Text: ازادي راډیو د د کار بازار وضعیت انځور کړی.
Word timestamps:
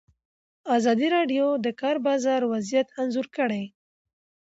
ازادي 0.77 1.07
راډیو 1.15 1.45
د 1.57 1.59
د 1.65 1.67
کار 1.81 1.95
بازار 2.07 2.41
وضعیت 2.53 2.87
انځور 3.01 3.27
کړی. 3.37 3.63